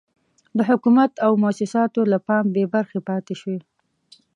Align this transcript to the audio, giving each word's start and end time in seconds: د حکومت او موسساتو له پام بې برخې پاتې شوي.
د 0.57 0.59
حکومت 0.69 1.11
او 1.25 1.31
موسساتو 1.43 2.01
له 2.11 2.17
پام 2.27 2.45
بې 2.53 2.63
برخې 2.73 2.99
پاتې 3.09 3.33
شوي. 3.41 3.59